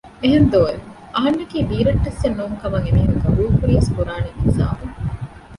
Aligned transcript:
އެހެންދޯ 0.21 0.59
އެވެ! 0.67 0.83
އަހަންނަކީ 1.15 1.57
ބީރައްޓެއްސެން 1.69 2.37
ނޫން 2.39 2.55
ކަމަށް 2.61 2.85
އެމީހުން 2.85 3.21
ގަބޫލުކުރިޔަސް 3.23 3.91
ކުރާނީ 3.95 4.29
މިހިސާބުން 4.37 4.93